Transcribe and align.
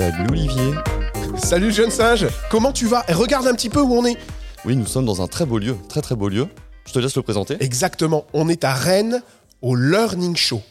Salut 0.00 0.28
Olivier. 0.30 0.72
Salut 1.36 1.70
jeune 1.70 1.90
singe, 1.90 2.26
comment 2.50 2.72
tu 2.72 2.86
vas? 2.86 3.04
Et 3.08 3.12
Regarde 3.12 3.46
un 3.46 3.52
petit 3.52 3.68
peu 3.68 3.82
où 3.82 3.92
on 3.94 4.06
est. 4.06 4.16
Oui, 4.64 4.74
nous 4.74 4.86
sommes 4.86 5.04
dans 5.04 5.20
un 5.20 5.26
très 5.26 5.44
beau 5.44 5.58
lieu, 5.58 5.76
très 5.90 6.00
très 6.00 6.16
beau 6.16 6.30
lieu. 6.30 6.48
Je 6.86 6.94
te 6.94 6.98
laisse 6.98 7.16
le 7.16 7.20
présenter. 7.20 7.58
Exactement, 7.60 8.24
on 8.32 8.48
est 8.48 8.64
à 8.64 8.72
Rennes 8.72 9.22
au 9.60 9.74
Learning 9.74 10.36
Show. 10.36 10.62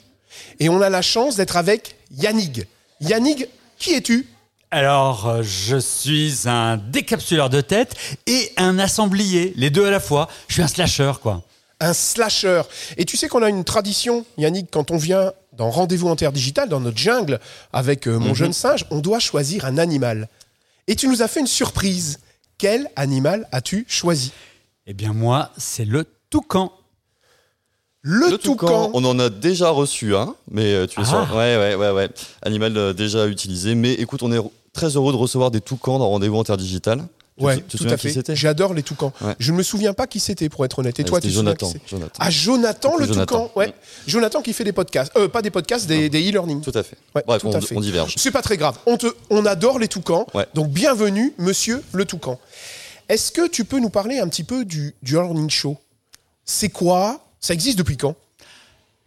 Et 0.59 0.67
on 0.67 0.81
a 0.81 0.89
la 0.89 1.03
chance 1.03 1.35
d'être 1.35 1.57
avec 1.57 1.97
Yannick. 2.09 2.65
Yannick, 3.01 3.45
qui 3.77 3.93
es-tu? 3.93 4.25
Alors, 4.71 5.27
euh, 5.27 5.43
je 5.43 5.77
suis 5.77 6.33
un 6.45 6.77
décapsuleur 6.77 7.51
de 7.51 7.61
tête 7.61 7.93
et 8.25 8.51
un 8.57 8.79
assemblier, 8.79 9.53
les 9.55 9.69
deux 9.69 9.85
à 9.85 9.91
la 9.91 9.99
fois. 9.99 10.27
Je 10.47 10.53
suis 10.55 10.63
un 10.63 10.67
slasher, 10.67 11.11
quoi. 11.21 11.43
Un 11.79 11.93
slasher. 11.93 12.63
Et 12.97 13.05
tu 13.05 13.15
sais 13.15 13.27
qu'on 13.27 13.43
a 13.43 13.49
une 13.49 13.63
tradition, 13.63 14.25
Yannick, 14.39 14.71
quand 14.71 14.89
on 14.89 14.97
vient 14.97 15.33
dans 15.59 15.69
Rendez-vous 15.69 16.07
Interdigital, 16.09 16.69
dans 16.69 16.79
notre 16.79 16.97
jungle, 16.97 17.37
avec 17.73 18.07
euh, 18.07 18.17
mon 18.17 18.33
jeune 18.33 18.53
singe, 18.53 18.85
on 18.91 18.99
doit 18.99 19.19
choisir 19.19 19.65
un 19.65 19.77
animal. 19.77 20.29
Et 20.87 20.95
tu 20.95 21.09
nous 21.09 21.21
as 21.21 21.27
fait 21.27 21.41
une 21.41 21.47
surprise. 21.47 22.19
Quel 22.57 22.89
animal 22.95 23.45
as-tu 23.51 23.85
choisi? 23.89 24.31
Eh 24.87 24.93
bien, 24.93 25.11
moi, 25.11 25.51
c'est 25.57 25.83
le 25.83 26.05
toucan. 26.29 26.71
Le, 28.01 28.37
toucan. 28.37 28.89
on 28.93 29.03
en 29.03 29.19
a 29.19 29.29
déjà 29.29 29.69
reçu 29.69 30.15
un, 30.15 30.33
mais 30.49 30.73
euh, 30.73 30.87
tu 30.87 31.01
es 31.01 31.03
Ah. 31.05 31.09
sûr 31.27 31.35
Ouais, 31.35 31.57
ouais, 31.57 31.75
ouais, 31.75 31.91
ouais. 31.91 32.09
Animal 32.41 32.77
euh, 32.77 32.93
déjà 32.93 33.27
utilisé. 33.27 33.75
Mais 33.75 33.91
écoute, 33.93 34.23
on 34.23 34.31
est 34.31 34.39
très 34.71 34.95
heureux 34.95 35.11
de 35.11 35.17
recevoir 35.17 35.51
des 35.51 35.59
toucans 35.59 35.99
dans 35.99 36.07
Rendez-vous 36.07 36.39
Interdigital. 36.39 37.03
Ouais, 37.43 37.55
te- 37.55 37.61
tu 37.61 37.65
te 37.65 37.71
tout 37.71 37.77
souviens 37.77 37.93
à 37.93 37.97
qui 37.97 38.07
fait. 38.07 38.13
c'était 38.13 38.35
J'adore 38.35 38.73
les 38.73 38.83
toucans. 38.83 39.13
Ouais. 39.21 39.35
Je 39.39 39.51
ne 39.51 39.57
me 39.57 39.63
souviens 39.63 39.93
pas 39.93 40.07
qui 40.07 40.19
c'était, 40.19 40.49
pour 40.49 40.65
être 40.65 40.79
honnête. 40.79 40.99
Et 40.99 41.03
Ouais, 41.03 41.07
toi, 41.09 41.21
tu 41.21 41.29
Jonathan. 41.29 41.69
c'est 41.71 41.81
Jonathan. 41.87 42.11
Ah, 42.19 42.29
Jonathan 42.29 42.97
le 42.97 43.05
Jonathan. 43.07 43.47
toucan. 43.47 43.51
Ouais. 43.55 43.73
Jonathan 44.07 44.41
qui 44.41 44.53
fait 44.53 44.63
des 44.63 44.71
podcasts. 44.73 45.11
Euh, 45.17 45.27
pas 45.27 45.41
des 45.41 45.49
podcasts, 45.51 45.87
des 45.87 46.09
des 46.09 46.29
e-learning. 46.29 46.61
Tout 46.61 46.71
à 46.75 46.83
fait. 46.83 46.97
Ouais, 47.15 47.23
Bref, 47.25 47.41
tout 47.41 47.47
on, 47.47 47.53
à 47.55 47.61
fait. 47.61 47.75
on 47.77 47.81
diverge. 47.81 48.13
C'est 48.17 48.31
pas 48.31 48.41
très 48.41 48.57
grave. 48.57 48.77
On, 48.85 48.97
te, 48.97 49.07
on 49.29 49.45
adore 49.45 49.79
les 49.79 49.87
toucans. 49.87 50.25
Ouais. 50.33 50.45
Donc, 50.53 50.69
bienvenue, 50.69 51.33
monsieur 51.37 51.83
le 51.93 52.05
toucan. 52.05 52.39
Est-ce 53.07 53.31
que 53.31 53.47
tu 53.47 53.65
peux 53.65 53.79
nous 53.79 53.89
parler 53.89 54.19
un 54.19 54.27
petit 54.27 54.43
peu 54.43 54.65
du, 54.65 54.93
du 55.01 55.13
Learning 55.13 55.49
Show? 55.49 55.77
C'est 56.45 56.69
quoi? 56.69 57.21
Ça 57.39 57.53
existe 57.53 57.77
depuis 57.77 57.97
quand? 57.97 58.15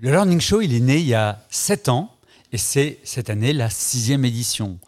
Le 0.00 0.11
Learning 0.11 0.41
Show, 0.41 0.61
il 0.61 0.74
est 0.74 0.80
né 0.80 0.96
il 0.98 1.06
y 1.06 1.14
a 1.14 1.41
7 1.50 1.89
ans 1.89 2.11
et 2.53 2.58
c'est 2.58 2.98
cette 3.03 3.31
année 3.31 3.53
la 3.53 3.70
sixième 3.70 4.25
édition. 4.25 4.78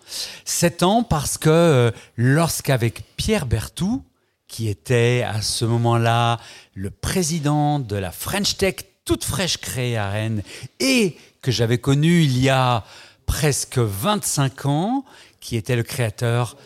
7 0.45 0.83
ans 0.83 1.03
parce 1.03 1.39
que 1.39 1.49
euh, 1.51 1.91
lorsqu'avec 2.17 3.03
Pierre 3.17 3.47
Bertou, 3.47 4.05
qui 4.47 4.69
était 4.69 5.25
à 5.27 5.43
ce 5.43 5.65
moment-là 5.65 6.39
le 6.75 6.91
président 6.91 7.79
de 7.79 7.97
la 7.97 8.13
French 8.13 8.57
Tech 8.57 8.77
toute 9.05 9.25
fraîche 9.25 9.59
créée 9.59 9.97
à 9.97 10.11
Rennes 10.11 10.43
et 10.81 11.17
que 11.43 11.51
j'avais 11.51 11.79
connu 11.79 12.23
il 12.23 12.39
y 12.39 12.49
a 12.49 12.85
presque 13.27 13.79
25 13.79 14.67
ans, 14.67 15.05
qui 15.41 15.57
était 15.57 15.77
le 15.77 15.83
créateur 15.83 16.57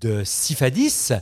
de 0.00 0.22
Sifadis, 0.24 1.12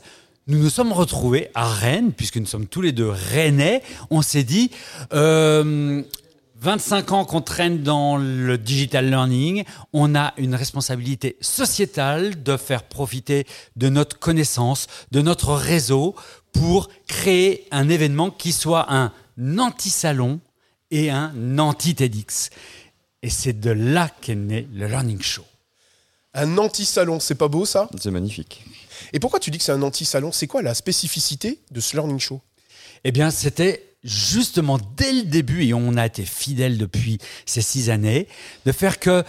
nous 0.47 0.59
nous 0.59 0.71
sommes 0.71 0.93
retrouvés 0.93 1.51
à 1.55 1.69
Rennes, 1.69 2.13
puisque 2.13 2.37
nous 2.37 2.47
sommes 2.47 2.67
tous 2.67 2.81
les 2.81 2.93
deux 2.93 3.09
rennais. 3.09 3.83
On 4.11 4.21
s'est 4.21 4.43
dit, 4.43 4.71
euh, 5.13 6.03
25 6.61 7.13
ans 7.13 7.25
qu'on 7.25 7.41
traîne 7.41 7.83
dans 7.83 8.19
le 8.19 8.59
digital 8.59 9.09
learning, 9.09 9.65
on 9.95 10.15
a 10.15 10.35
une 10.37 10.55
responsabilité 10.55 11.39
sociétale 11.41 12.43
de 12.43 12.59
faire 12.59 12.83
profiter 12.83 13.47
de 13.77 13.89
notre 13.89 14.19
connaissance, 14.19 14.87
de 15.11 15.23
notre 15.23 15.55
réseau, 15.55 16.15
pour 16.53 16.91
créer 17.07 17.67
un 17.71 17.89
événement 17.89 18.31
qui 18.31 18.53
soit 18.53 18.93
un 18.93 19.13
anti-salon 19.59 20.41
et 20.91 21.11
un 21.11 21.59
anti-TEDx. 21.59 22.51
Et 23.23 23.31
c'est 23.31 23.59
de 23.59 23.71
là 23.71 24.11
qu'est 24.21 24.35
né 24.35 24.69
le 24.75 24.87
Learning 24.87 25.23
Show. 25.23 25.45
Un 26.35 26.59
anti-salon, 26.59 27.21
c'est 27.21 27.37
pas 27.37 27.49
beau 27.49 27.65
ça? 27.65 27.89
C'est 27.99 28.11
magnifique. 28.11 28.65
Et 29.15 29.19
pourquoi 29.19 29.41
tu 29.41 29.51
dis 29.51 29.57
que 29.57 29.65
c'est 29.65 29.73
un 29.73 29.83
anti-salon? 29.83 30.31
C'est 30.31 30.47
quoi 30.47 30.61
la 30.61 30.75
spécificité 30.75 31.59
de 31.71 31.81
ce 31.81 31.97
Learning 31.97 32.19
Show? 32.19 32.43
Eh 33.05 33.13
bien, 33.13 33.31
c'était 33.31 33.90
justement 34.03 34.79
dès 34.97 35.13
le 35.13 35.23
début, 35.23 35.65
et 35.65 35.75
on 35.75 35.97
a 35.97 36.07
été 36.07 36.25
fidèles 36.25 36.79
depuis 36.79 37.19
ces 37.47 37.63
six 37.63 37.91
années, 37.91 38.29
de 38.67 38.73
faire 38.73 38.99
que 38.99 39.25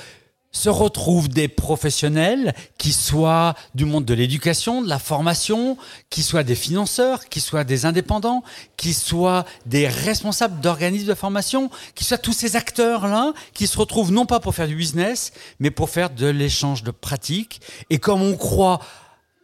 se 0.53 0.69
retrouvent 0.69 1.29
des 1.29 1.47
professionnels 1.47 2.53
qui 2.77 2.91
soient 2.91 3.55
du 3.73 3.85
monde 3.85 4.03
de 4.03 4.13
l'éducation, 4.13 4.81
de 4.81 4.89
la 4.89 4.99
formation, 4.99 5.77
qui 6.09 6.23
soient 6.23 6.43
des 6.43 6.55
financeurs, 6.55 7.29
qui 7.29 7.39
soient 7.39 7.63
des 7.63 7.85
indépendants, 7.85 8.43
qui 8.75 8.93
soient 8.93 9.45
des 9.65 9.87
responsables 9.87 10.59
d'organismes 10.59 11.07
de 11.07 11.13
formation, 11.13 11.69
qui 11.95 12.03
soient 12.03 12.17
tous 12.17 12.33
ces 12.33 12.57
acteurs-là 12.57 13.33
qui 13.53 13.65
se 13.65 13.77
retrouvent 13.77 14.11
non 14.11 14.25
pas 14.25 14.41
pour 14.41 14.53
faire 14.53 14.67
du 14.67 14.75
business, 14.75 15.31
mais 15.59 15.71
pour 15.71 15.89
faire 15.89 16.09
de 16.09 16.27
l'échange 16.27 16.83
de 16.83 16.91
pratiques. 16.91 17.61
Et 17.89 17.97
comme 17.97 18.21
on 18.21 18.35
croit 18.35 18.81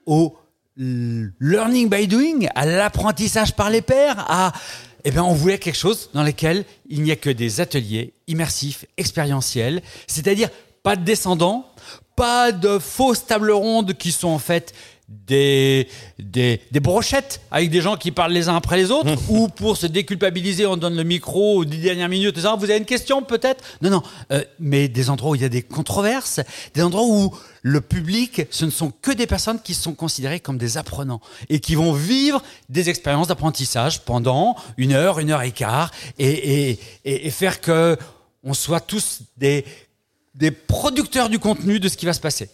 au 0.05 0.35
learning 0.75 1.89
by 1.89 2.07
doing, 2.07 2.47
à 2.53 2.65
l'apprentissage 2.65 3.55
par 3.55 3.69
les 3.69 3.81
pairs, 3.81 4.25
à 4.29 4.51
eh 5.07 5.12
bien, 5.12 5.23
on 5.23 5.31
voulait 5.31 5.57
quelque 5.57 5.78
chose 5.78 6.09
dans 6.13 6.22
lequel 6.22 6.66
il 6.90 7.01
n'y 7.01 7.12
a 7.12 7.16
que 7.16 7.29
des 7.29 7.62
ateliers 7.62 8.12
immersifs, 8.28 8.84
expérientiels, 8.97 9.81
c'est-à-dire 10.06 10.50
pas 10.84 10.97
de 10.97 11.06
descendants, 11.06 11.66
pas 12.18 12.51
de 12.51 12.78
fausses 12.78 13.25
tables 13.25 13.51
rondes 13.51 13.94
qui 13.94 14.12
sont 14.12 14.28
en 14.28 14.38
fait 14.38 14.73
des, 15.07 15.88
des, 16.19 16.62
des 16.69 16.79
brochettes 16.81 17.40
avec 17.50 17.69
des 17.69 17.79
gens 17.79 17.95
qui 17.95 18.12
parlent 18.12 18.34
les 18.34 18.50
uns 18.50 18.57
après 18.57 18.75
les 18.75 18.91
autres, 18.91 19.09
ou 19.29 19.47
pour 19.47 19.78
se 19.78 19.88
déculpabiliser, 19.88 20.66
on 20.66 20.78
donne 20.78 20.95
le 20.95 21.03
micro 21.03 21.57
aux 21.57 21.66
dix 21.66 21.78
dernières 21.79 22.09
minutes, 22.09 22.35
en 22.35 22.40
disant, 22.40 22.57
vous 22.57 22.66
avez 22.66 22.78
une 22.78 22.85
question 22.85 23.22
peut-être? 23.22 23.63
Non, 23.81 23.90
non, 23.90 24.03
euh, 24.31 24.44
mais 24.59 24.88
des 24.88 25.09
endroits 25.09 25.31
où 25.31 25.35
il 25.35 25.41
y 25.41 25.45
a 25.45 25.50
des 25.50 25.62
controverses, 25.62 26.41
des 26.73 26.84
endroits 26.84 27.06
où 27.06 27.34
le 27.62 27.81
public, 27.81 28.44
ce 28.50 28.66
ne 28.66 28.69
sont 28.69 28.91
que 29.01 29.12
des 29.12 29.28
personnes 29.28 29.62
qui 29.62 29.73
sont 29.73 29.94
considérées 29.94 30.40
comme 30.40 30.57
des 30.57 30.78
apprenants 30.78 31.22
et 31.50 31.59
qui 31.59 31.75
vont 31.75 31.94
vivre 31.94 32.41
des 32.69 32.89
expériences 32.89 33.28
d'apprentissage 33.28 34.01
pendant 34.03 34.56
une 34.78 34.94
heure, 34.94 35.19
une 35.19 35.31
heure 35.31 35.41
et 35.41 35.51
quart, 35.51 35.91
et, 36.19 36.28
et, 36.28 36.79
et, 37.06 37.28
et 37.28 37.31
faire 37.31 37.62
que 37.62 37.97
on 38.44 38.53
soit 38.53 38.79
tous 38.79 39.22
des, 39.38 39.66
des 40.35 40.51
producteurs 40.51 41.29
du 41.29 41.39
contenu 41.39 41.79
de 41.79 41.89
ce 41.89 41.97
qui 41.97 42.06
va 42.06 42.13
se 42.13 42.22
passer. 42.22 42.50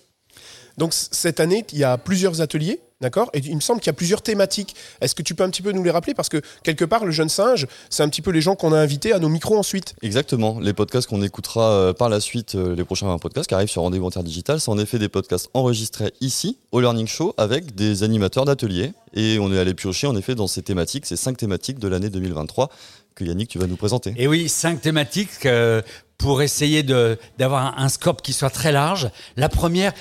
Donc 0.78 0.94
cette 0.94 1.39
année, 1.39 1.66
il 1.72 1.78
y 1.79 1.84
a 1.84 1.97
plusieurs 1.97 2.41
ateliers, 2.41 2.79
d'accord? 3.00 3.29
Et 3.34 3.39
il 3.39 3.56
me 3.56 3.61
semble 3.61 3.79
qu'il 3.79 3.88
y 3.88 3.91
a 3.91 3.94
plusieurs 3.94 4.22
thématiques. 4.22 4.75
Est-ce 5.01 5.13
que 5.13 5.22
tu 5.22 5.35
peux 5.35 5.44
un 5.44 5.50
petit 5.50 5.61
peu 5.61 5.72
nous 5.72 5.84
les 5.84 5.91
rappeler? 5.91 6.13
Parce 6.13 6.29
que 6.29 6.41
quelque 6.63 6.85
part, 6.85 7.06
le 7.06 7.11
jeune 7.11 7.29
singe, 7.29 7.67
c'est 7.89 8.01
un 8.01 8.09
petit 8.09 8.22
peu 8.22 8.31
les 8.31 8.41
gens 8.41 8.56
qu'on 8.56 8.73
a 8.73 8.79
invités 8.79 9.13
à 9.13 9.19
nos 9.19 9.29
micros 9.29 9.57
ensuite. 9.57 9.94
Exactement. 10.01 10.59
Les 10.59 10.73
podcasts 10.73 11.07
qu'on 11.07 11.22
écoutera 11.22 11.69
euh, 11.72 11.94
par 11.94 12.09
la 12.09 12.19
suite, 12.19 12.56
euh, 12.56 12.75
les 12.75 12.84
prochains 12.84 13.17
podcasts 13.19 13.47
qui 13.47 13.53
arrivent 13.56 13.69
sur 13.69 13.81
Rendez-vous 13.84 14.07
Interdigital, 14.07 14.59
c'est 14.59 14.69
en 14.72 14.78
effet 14.79 14.97
des 15.00 15.09
podcasts 15.09 15.50
enregistrés 15.53 16.13
ici, 16.22 16.57
au 16.72 16.79
Learning 16.81 17.07
Show, 17.07 17.34
avec 17.38 17.75
des 17.75 18.03
animateurs 18.03 18.45
d'ateliers. 18.45 18.94
Et 19.13 19.38
on 19.40 19.53
est 19.53 19.59
allé 19.59 19.73
piocher, 19.75 20.07
en 20.07 20.16
effet, 20.16 20.34
dans 20.34 20.47
ces 20.47 20.63
thématiques, 20.63 21.05
ces 21.05 21.17
cinq 21.17 21.38
thématiques 21.38 21.78
de 21.79 21.88
l'année 21.88 22.09
2023 22.09 22.69
que 23.16 23.23
Yannick, 23.25 23.47
tu 23.50 23.59
vas 23.59 23.67
nous 23.67 23.75
présenter. 23.75 24.11
Et 24.17 24.28
oui, 24.28 24.50
cinq 24.50 24.81
thématiques 24.81 25.45
euh, 25.45 25.84
pour 26.17 26.41
essayer 26.41 26.81
de- 26.81 27.19
d'avoir 27.38 27.78
un, 27.78 27.84
un 27.84 27.90
scope 27.90 28.23
qui 28.23 28.34
soit 28.34 28.50
très 28.50 28.72
large. 28.72 29.11
La 29.38 29.50
première 29.50 29.94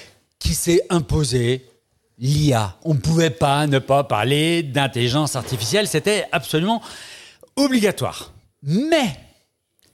qui 0.42 0.54
s'est 0.54 0.82
imposée, 0.90 1.64
l'IA. 2.18 2.76
On 2.84 2.94
ne 2.94 2.98
pouvait 2.98 3.30
pas 3.30 3.66
ne 3.66 3.78
pas 3.78 4.04
parler 4.04 4.62
d'intelligence 4.62 5.36
artificielle, 5.36 5.86
c'était 5.86 6.26
absolument 6.32 6.82
obligatoire. 7.56 8.32
Mais 8.62 9.16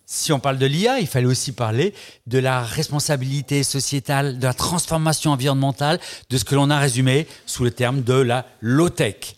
si 0.06 0.32
on 0.32 0.40
parle 0.40 0.56
de 0.56 0.64
l'IA, 0.64 1.00
il 1.00 1.06
fallait 1.06 1.26
aussi 1.26 1.52
parler 1.52 1.92
de 2.26 2.38
la 2.38 2.62
responsabilité 2.62 3.62
sociétale, 3.62 4.38
de 4.38 4.44
la 4.44 4.54
transformation 4.54 5.32
environnementale, 5.32 6.00
de 6.30 6.38
ce 6.38 6.46
que 6.46 6.54
l'on 6.54 6.70
a 6.70 6.78
résumé 6.78 7.26
sous 7.44 7.62
le 7.62 7.70
terme 7.70 8.02
de 8.02 8.14
la 8.14 8.46
low-tech. 8.62 9.36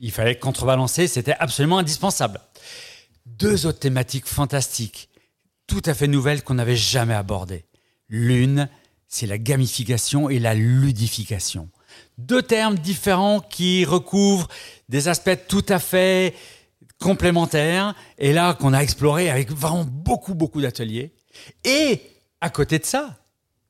Il 0.00 0.12
fallait 0.12 0.38
contrebalancer, 0.38 1.08
c'était 1.08 1.36
absolument 1.38 1.78
indispensable. 1.78 2.40
Deux 3.26 3.66
autres 3.66 3.80
thématiques 3.80 4.26
fantastiques, 4.26 5.10
tout 5.66 5.82
à 5.84 5.92
fait 5.92 6.08
nouvelles 6.08 6.42
qu'on 6.42 6.54
n'avait 6.54 6.76
jamais 6.76 7.14
abordées. 7.14 7.66
L'une, 8.08 8.70
c'est 9.08 9.26
la 9.26 9.38
gamification 9.38 10.28
et 10.28 10.38
la 10.38 10.54
ludification. 10.54 11.68
Deux 12.18 12.42
termes 12.42 12.78
différents 12.78 13.40
qui 13.40 13.84
recouvrent 13.84 14.48
des 14.88 15.08
aspects 15.08 15.38
tout 15.48 15.64
à 15.68 15.78
fait 15.78 16.34
complémentaires 17.00 17.94
et 18.18 18.32
là 18.32 18.54
qu'on 18.54 18.72
a 18.72 18.80
exploré 18.80 19.30
avec 19.30 19.50
vraiment 19.50 19.84
beaucoup, 19.84 20.34
beaucoup 20.34 20.60
d'ateliers. 20.60 21.12
Et 21.64 22.02
à 22.40 22.50
côté 22.50 22.78
de 22.78 22.84
ça, 22.84 23.16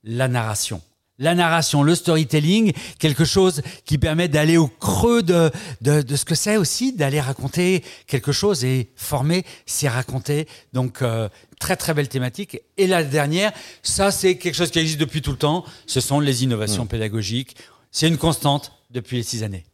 la 0.02 0.28
narration. 0.28 0.82
La 1.18 1.34
narration, 1.34 1.82
le 1.82 1.94
storytelling, 1.94 2.72
quelque 2.98 3.24
chose 3.24 3.62
qui 3.84 3.98
permet 3.98 4.28
d'aller 4.28 4.56
au 4.56 4.68
creux 4.68 5.22
de, 5.22 5.50
de, 5.80 6.02
de 6.02 6.16
ce 6.16 6.24
que 6.24 6.34
c'est 6.34 6.56
aussi, 6.56 6.92
d'aller 6.92 7.20
raconter 7.20 7.82
quelque 8.06 8.30
chose 8.30 8.64
et 8.64 8.90
former, 8.94 9.44
c'est 9.66 9.88
raconter. 9.88 10.46
Donc, 10.72 11.02
euh, 11.02 11.28
très 11.58 11.76
très 11.76 11.92
belle 11.94 12.08
thématique. 12.08 12.60
Et 12.76 12.86
la 12.86 13.02
dernière, 13.02 13.52
ça 13.82 14.10
c'est 14.10 14.36
quelque 14.36 14.54
chose 14.54 14.70
qui 14.70 14.78
existe 14.78 15.00
depuis 15.00 15.22
tout 15.22 15.32
le 15.32 15.38
temps, 15.38 15.64
ce 15.86 16.00
sont 16.00 16.20
les 16.20 16.44
innovations 16.44 16.86
pédagogiques. 16.86 17.56
C'est 17.90 18.08
une 18.08 18.18
constante 18.18 18.72
depuis 18.90 19.16
les 19.16 19.22
six 19.22 19.42
années. 19.42 19.64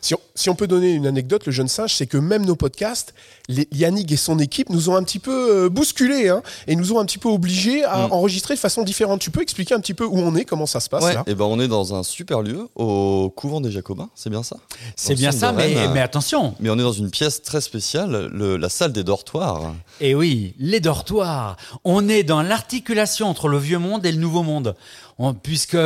Si 0.00 0.14
on, 0.14 0.18
si 0.34 0.50
on 0.50 0.54
peut 0.54 0.66
donner 0.66 0.92
une 0.92 1.06
anecdote, 1.06 1.46
le 1.46 1.52
jeune 1.52 1.68
singe, 1.68 1.94
c'est 1.94 2.06
que 2.06 2.16
même 2.16 2.44
nos 2.46 2.56
podcasts, 2.56 3.14
les- 3.48 3.68
Yannick 3.72 4.10
et 4.12 4.16
son 4.16 4.38
équipe 4.38 4.70
nous 4.70 4.88
ont 4.90 4.96
un 4.96 5.02
petit 5.02 5.18
peu 5.18 5.64
euh, 5.64 5.68
bousculés 5.68 6.28
hein, 6.28 6.42
et 6.66 6.76
nous 6.76 6.92
ont 6.92 6.98
un 6.98 7.04
petit 7.04 7.18
peu 7.18 7.28
obligés 7.28 7.84
à 7.84 8.08
Mm. 8.08 8.12
enregistrer 8.12 8.54
de 8.54 8.58
façon 8.60 8.82
différente. 8.82 9.20
Tu 9.20 9.30
peux 9.30 9.42
expliquer 9.42 9.74
un 9.74 9.80
petit 9.80 9.94
peu 9.94 10.04
où 10.04 10.18
on 10.18 10.34
est, 10.36 10.44
comment 10.44 10.66
ça 10.66 10.80
se 10.80 10.88
passe 10.88 11.04
là? 11.14 11.24
Et 11.26 11.34
ben 11.34 11.44
on 11.44 11.60
est 11.60 11.68
dans 11.68 11.94
un 11.94 12.02
super 12.02 12.42
lieu 12.42 12.68
au 12.74 13.32
couvent 13.34 13.60
des 13.60 13.70
Jacobins, 13.70 14.08
c'est 14.14 14.30
bien 14.30 14.42
ça? 14.42 14.56
C'est 14.96 15.14
bien 15.14 15.32
ça, 15.32 15.52
mais, 15.52 15.74
Rennes. 15.74 15.90
mais 15.94 16.00
attention. 16.00 16.54
Mais 16.60 16.70
on 16.70 16.74
est 16.78 16.82
dans 16.82 16.92
une 16.92 17.10
pièce 17.10 17.42
très 17.42 17.60
spéciale, 17.60 18.28
le- 18.32 18.56
la 18.56 18.68
salle 18.68 18.92
des 18.92 19.04
dortoirs. 19.04 19.74
Et 20.00 20.14
oui, 20.14 20.54
les 20.58 20.80
dortoirs. 20.80 21.56
On 21.84 22.08
est 22.08 22.22
dans 22.22 22.42
l'articulation 22.42 23.28
entre 23.28 23.48
le 23.48 23.58
vieux 23.58 23.78
monde 23.78 24.04
et 24.06 24.12
le 24.12 24.18
nouveau 24.18 24.42
monde. 24.42 24.74
On- 25.18 25.32
puisque 25.34 25.76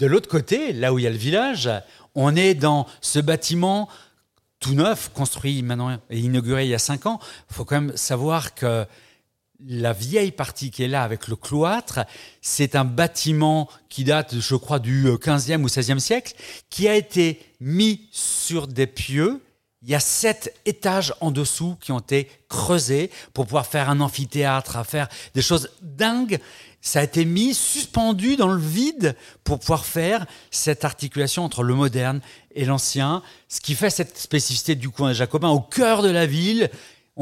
de 0.00 0.06
l'autre 0.06 0.28
côté, 0.28 0.72
là 0.72 0.92
où 0.94 0.98
il 0.98 1.02
y 1.02 1.06
a 1.06 1.10
le 1.10 1.16
village, 1.16 1.70
on 2.14 2.34
est 2.34 2.54
dans 2.54 2.86
ce 3.02 3.18
bâtiment 3.18 3.88
tout 4.58 4.74
neuf, 4.74 5.10
construit 5.14 5.62
maintenant 5.62 5.98
et 6.08 6.18
inauguré 6.18 6.64
il 6.64 6.70
y 6.70 6.74
a 6.74 6.78
cinq 6.78 7.04
ans. 7.04 7.20
Il 7.50 7.54
faut 7.54 7.66
quand 7.66 7.80
même 7.80 7.96
savoir 7.96 8.54
que 8.54 8.86
la 9.66 9.92
vieille 9.92 10.32
partie 10.32 10.70
qui 10.70 10.82
est 10.82 10.88
là 10.88 11.02
avec 11.02 11.28
le 11.28 11.36
cloître, 11.36 12.00
c'est 12.40 12.76
un 12.76 12.86
bâtiment 12.86 13.68
qui 13.90 14.04
date, 14.04 14.38
je 14.38 14.56
crois, 14.56 14.78
du 14.78 15.06
15e 15.06 15.62
ou 15.62 15.66
16e 15.66 15.98
siècle, 15.98 16.34
qui 16.70 16.88
a 16.88 16.94
été 16.94 17.38
mis 17.60 18.08
sur 18.10 18.68
des 18.68 18.86
pieux. 18.86 19.42
Il 19.82 19.90
y 19.90 19.94
a 19.94 20.00
sept 20.00 20.54
étages 20.64 21.12
en 21.20 21.30
dessous 21.30 21.76
qui 21.78 21.92
ont 21.92 21.98
été 21.98 22.30
creusés 22.48 23.10
pour 23.34 23.44
pouvoir 23.44 23.66
faire 23.66 23.90
un 23.90 24.00
amphithéâtre, 24.00 24.78
à 24.78 24.84
faire 24.84 25.08
des 25.34 25.42
choses 25.42 25.70
dingues. 25.82 26.38
Ça 26.82 27.00
a 27.00 27.02
été 27.02 27.24
mis, 27.24 27.54
suspendu 27.54 28.36
dans 28.36 28.48
le 28.48 28.60
vide 28.60 29.14
pour 29.44 29.58
pouvoir 29.58 29.84
faire 29.84 30.26
cette 30.50 30.84
articulation 30.84 31.44
entre 31.44 31.62
le 31.62 31.74
moderne 31.74 32.20
et 32.54 32.64
l'ancien, 32.64 33.22
ce 33.48 33.60
qui 33.60 33.74
fait 33.74 33.90
cette 33.90 34.16
spécificité 34.16 34.74
du 34.74 34.88
coin 34.88 35.10
des 35.10 35.14
Jacobins 35.14 35.50
au 35.50 35.60
cœur 35.60 36.02
de 36.02 36.08
la 36.08 36.26
ville. 36.26 36.70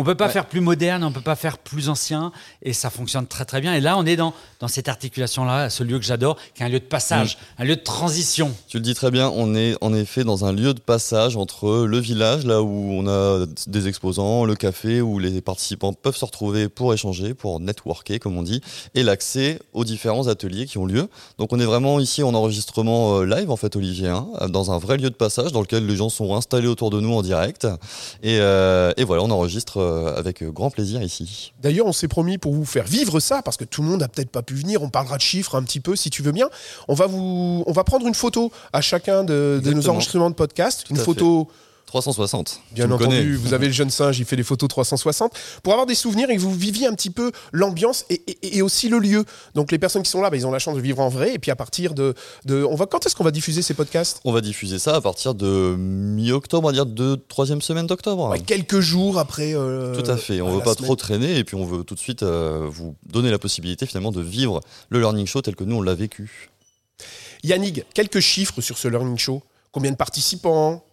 On 0.00 0.04
peut 0.04 0.14
pas 0.14 0.26
Ouais. 0.26 0.32
faire 0.32 0.46
plus 0.46 0.60
moderne, 0.60 1.02
on 1.02 1.10
peut 1.10 1.20
pas 1.20 1.34
faire 1.34 1.58
plus 1.58 1.88
ancien, 1.88 2.30
et 2.62 2.72
ça 2.72 2.88
fonctionne 2.88 3.26
très 3.26 3.44
très 3.44 3.60
bien. 3.60 3.74
Et 3.74 3.80
là, 3.80 3.98
on 3.98 4.06
est 4.06 4.14
dans, 4.14 4.32
dans 4.60 4.68
cette 4.68 4.88
articulation-là, 4.88 5.70
ce 5.70 5.82
lieu 5.82 5.98
que 5.98 6.04
j'adore, 6.04 6.36
qui 6.54 6.62
est 6.62 6.66
un 6.66 6.68
lieu 6.68 6.78
de 6.78 6.84
passage, 6.84 7.36
un 7.58 7.64
lieu 7.64 7.74
de 7.74 7.80
transition. 7.82 8.54
Tu 8.68 8.76
le 8.76 8.82
dis 8.84 8.94
très 8.94 9.10
bien, 9.10 9.28
on 9.34 9.56
est 9.56 9.74
en 9.80 9.92
effet 9.92 10.22
dans 10.22 10.44
un 10.44 10.52
lieu 10.52 10.72
de 10.72 10.78
passage 10.80 11.36
entre 11.36 11.84
le 11.84 11.98
village, 11.98 12.46
là 12.46 12.62
où 12.62 12.68
on 12.92 13.08
a 13.08 13.44
des 13.66 13.88
exposants, 13.88 14.44
le 14.44 14.54
café, 14.54 15.00
où 15.00 15.18
les 15.18 15.40
participants 15.40 15.92
peuvent 15.92 16.16
se 16.16 16.24
retrouver 16.24 16.68
pour 16.68 16.94
échanger, 16.94 17.34
pour 17.34 17.58
networker, 17.58 18.20
comme 18.20 18.36
on 18.36 18.42
dit, 18.42 18.60
et 18.94 19.02
l'accès 19.02 19.58
aux 19.72 19.84
différents 19.84 20.28
ateliers 20.28 20.66
qui 20.66 20.78
ont 20.78 20.86
lieu. 20.86 21.08
Donc 21.38 21.52
on 21.52 21.58
est 21.58 21.64
vraiment 21.66 21.98
ici 21.98 22.22
en 22.22 22.34
enregistrement 22.34 23.18
euh, 23.18 23.24
live, 23.26 23.50
en 23.50 23.56
fait, 23.56 23.74
Olivier, 23.74 24.08
hein, 24.08 24.28
dans 24.48 24.70
un 24.70 24.78
vrai 24.78 24.96
lieu 24.96 25.10
de 25.10 25.16
passage 25.16 25.50
dans 25.50 25.60
lequel 25.60 25.86
les 25.86 25.96
gens 25.96 26.08
sont 26.08 26.36
installés 26.36 26.68
autour 26.68 26.90
de 26.90 27.00
nous 27.00 27.12
en 27.14 27.22
direct. 27.22 27.66
Et, 28.22 28.38
euh, 28.38 28.92
et 28.96 29.02
voilà, 29.02 29.24
on 29.24 29.30
enregistre 29.32 29.87
avec 30.16 30.42
grand 30.44 30.70
plaisir 30.70 31.02
ici. 31.02 31.52
D'ailleurs, 31.62 31.86
on 31.86 31.92
s'est 31.92 32.08
promis 32.08 32.38
pour 32.38 32.54
vous 32.54 32.64
faire 32.64 32.84
vivre 32.84 33.20
ça, 33.20 33.42
parce 33.42 33.56
que 33.56 33.64
tout 33.64 33.82
le 33.82 33.88
monde 33.88 34.02
a 34.02 34.08
peut-être 34.08 34.30
pas 34.30 34.42
pu 34.42 34.54
venir. 34.54 34.82
On 34.82 34.90
parlera 34.90 35.16
de 35.16 35.22
chiffres 35.22 35.54
un 35.54 35.62
petit 35.62 35.80
peu, 35.80 35.96
si 35.96 36.10
tu 36.10 36.22
veux 36.22 36.32
bien. 36.32 36.48
On 36.88 36.94
va 36.94 37.06
vous, 37.06 37.64
on 37.66 37.72
va 37.72 37.84
prendre 37.84 38.06
une 38.06 38.14
photo 38.14 38.52
à 38.72 38.80
chacun 38.80 39.24
de, 39.24 39.60
de 39.62 39.72
nos 39.72 39.88
enregistrements 39.88 40.30
de 40.30 40.34
podcast. 40.34 40.84
Tout 40.86 40.94
une 40.94 41.00
photo, 41.00 41.48
360. 41.88 42.60
bien 42.72 42.90
entendu. 42.90 43.04
connais. 43.04 43.24
Vous 43.24 43.54
avez 43.54 43.66
le 43.66 43.72
jeune 43.72 43.90
singe, 43.90 44.18
il 44.18 44.24
fait 44.24 44.36
des 44.36 44.42
photos 44.44 44.68
360 44.68 45.32
pour 45.62 45.72
avoir 45.72 45.86
des 45.86 45.94
souvenirs 45.94 46.30
et 46.30 46.36
que 46.36 46.40
vous 46.40 46.54
viviez 46.54 46.86
un 46.86 46.94
petit 46.94 47.10
peu 47.10 47.32
l'ambiance 47.52 48.04
et, 48.10 48.22
et- 48.26 48.58
et 48.58 48.62
aussi 48.62 48.88
le 48.88 48.98
lieu. 48.98 49.24
Donc 49.54 49.72
les 49.72 49.78
personnes 49.78 50.02
qui 50.02 50.10
sont 50.10 50.20
là, 50.20 50.30
bah, 50.30 50.36
ils 50.36 50.46
ont 50.46 50.50
la 50.50 50.58
chance 50.58 50.76
de 50.76 50.80
vivre 50.80 51.00
en 51.00 51.08
vrai. 51.08 51.34
Et 51.34 51.38
puis 51.38 51.50
à 51.50 51.56
partir 51.56 51.94
de, 51.94 52.14
de 52.44 52.62
on 52.62 52.74
va, 52.76 52.86
quand 52.86 53.04
est-ce 53.06 53.16
qu'on 53.16 53.24
va 53.24 53.30
diffuser 53.30 53.62
ces 53.62 53.74
podcasts? 53.74 54.20
On 54.24 54.32
va 54.32 54.40
diffuser 54.40 54.78
ça 54.78 54.94
à 54.96 55.00
partir 55.00 55.34
de 55.34 55.74
mi-octobre, 55.78 56.64
on 56.64 56.70
va 56.70 56.72
dire 56.74 56.86
de 56.86 57.14
troisième 57.28 57.62
semaine 57.62 57.86
d'octobre. 57.86 58.28
Ouais, 58.30 58.40
Quelques 58.40 58.80
jours 58.80 59.18
après. 59.18 59.54
euh, 59.54 59.94
Tout 60.00 60.10
à 60.10 60.16
fait. 60.16 60.40
On 60.40 60.48
euh, 60.48 60.52
veut 60.56 60.58
pas 60.62 60.74
semaine. 60.74 60.84
trop 60.86 60.96
traîner 60.96 61.36
et 61.38 61.44
puis 61.44 61.56
on 61.56 61.64
veut 61.64 61.84
tout 61.84 61.94
de 61.94 62.00
suite 62.00 62.22
euh, 62.22 62.66
vous 62.70 62.94
donner 63.06 63.30
la 63.30 63.38
possibilité 63.38 63.86
finalement 63.86 64.12
de 64.12 64.20
vivre 64.20 64.60
le 64.90 65.00
learning 65.00 65.26
show 65.26 65.40
tel 65.42 65.56
que 65.56 65.64
nous 65.64 65.76
on 65.76 65.82
l'a 65.82 65.94
vécu. 65.94 66.50
Yannick, 67.44 67.84
quelques 67.94 68.20
chiffres 68.20 68.60
sur 68.60 68.76
ce 68.78 68.88
learning 68.88 69.16
show. 69.18 69.42
Combien 69.70 69.90
de 69.92 69.96
participants? 69.96 70.84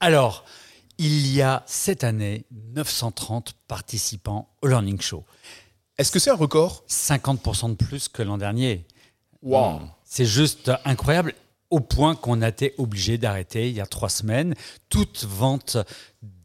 Alors, 0.00 0.44
il 0.98 1.26
y 1.32 1.42
a 1.42 1.64
cette 1.66 2.04
année 2.04 2.44
930 2.74 3.54
participants 3.66 4.48
au 4.62 4.68
Learning 4.68 5.00
Show. 5.00 5.24
Est-ce 5.96 6.12
que 6.12 6.20
c'est 6.20 6.30
un 6.30 6.36
record? 6.36 6.84
50% 6.88 7.70
de 7.70 7.74
plus 7.74 8.08
que 8.08 8.22
l'an 8.22 8.38
dernier. 8.38 8.86
Wow. 9.42 9.80
C'est 10.04 10.24
juste 10.24 10.70
incroyable, 10.84 11.34
au 11.70 11.80
point 11.80 12.14
qu'on 12.14 12.42
a 12.42 12.48
été 12.48 12.74
obligé 12.78 13.18
d'arrêter 13.18 13.68
il 13.68 13.74
y 13.74 13.80
a 13.80 13.86
trois 13.86 14.08
semaines 14.08 14.54
toute 14.88 15.24
vente 15.24 15.76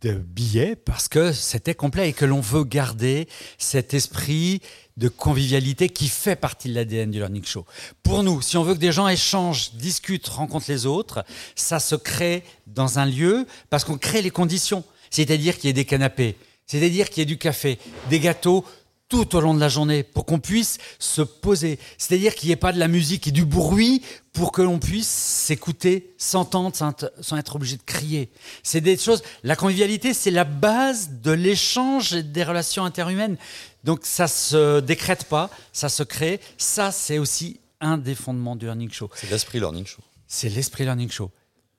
de 0.02 0.14
billets 0.14 0.76
parce 0.76 1.08
que 1.08 1.32
c'était 1.32 1.76
complet 1.76 2.10
et 2.10 2.14
que 2.14 2.26
l'on 2.26 2.42
veut 2.42 2.66
garder 2.66 3.30
cet 3.58 3.94
esprit 3.94 4.62
de 4.98 5.08
convivialité 5.10 5.90
qui 5.90 6.08
fait 6.08 6.36
partie 6.36 6.70
de 6.70 6.76
l'ADN 6.76 7.10
du 7.12 7.18
Learning 7.18 7.44
Show. 7.46 7.66
Pour 8.04 8.24
nous, 8.24 8.42
si 8.42 8.58
on 8.58 8.64
veut 8.64 8.74
que 8.76 8.80
des 8.80 8.92
gens 8.92 9.08
échangent, 9.08 9.72
discutent, 9.74 10.28
rencontrent 10.28 10.70
les 10.70 10.86
autres, 10.86 11.26
ça 11.56 11.80
se 11.80 11.96
crée 11.96 12.44
dans 12.68 13.00
un 13.00 13.06
lieu 13.06 13.48
parce 13.70 13.84
qu'on 13.84 13.98
crée 13.98 14.22
les 14.22 14.30
conditions. 14.32 14.84
C'est-à-dire 15.10 15.56
qu'il 15.58 15.68
y 15.68 15.70
ait 15.70 15.74
des 15.74 15.86
canapés, 15.86 16.36
c'est-à-dire 16.68 17.10
qu'il 17.10 17.20
y 17.20 17.24
ait 17.24 17.26
du 17.26 17.38
café, 17.38 17.78
des 18.10 18.20
gâteaux, 18.20 18.66
tout 19.10 19.36
au 19.36 19.42
long 19.42 19.54
de 19.54 19.60
la 19.60 19.70
journée 19.70 20.02
pour 20.02 20.26
qu'on 20.26 20.40
puisse 20.40 20.80
se 20.98 21.22
poser. 21.22 21.78
C'est-à-dire 22.00 22.34
qu'il 22.34 22.48
n'y 22.48 22.54
ait 22.54 22.56
pas 22.56 22.74
de 22.74 22.80
la 22.80 22.88
musique 22.88 23.28
et 23.28 23.32
du 23.32 23.46
bruit 23.46 24.02
pour 24.32 24.52
que 24.52 24.64
l'on 24.64 24.80
puisse 24.80 25.08
s'écouter, 25.08 26.16
s'entendre 26.18 26.76
sans 26.76 27.38
être- 27.38 27.56
obligé 27.56 27.78
de 27.78 27.84
crier. 27.84 28.32
C'est 28.64 28.82
des 28.82 28.98
choses. 28.98 29.22
La 29.44 29.56
convivialité, 29.56 30.16
c'est 30.16 30.32
la 30.32 30.46
base 30.46 31.12
de 31.22 31.32
l'échange 31.32 32.14
et 32.14 32.24
des 32.24 32.44
relations 32.44 32.86
interhumaines. 32.86 33.38
Donc 33.84 34.02
ça 34.04 34.28
se 34.28 34.80
décrète 34.80 35.26
pas, 35.26 35.50
ça 35.72 35.90
se 35.90 36.04
crée. 36.04 36.40
Ça, 36.58 36.92
c'est 36.92 37.20
aussi 37.20 37.60
un 37.82 37.98
des 37.98 38.16
fondements 38.16 38.56
du 38.56 38.66
Learning 38.66 38.92
Show. 38.92 39.10
C'est 39.14 39.30
l'esprit 39.30 39.60
learning 39.60 39.86
show. 39.86 40.02
C'est 40.28 40.50
l'Esprit 40.50 40.86
Learning 40.86 41.12
Show. 41.12 41.30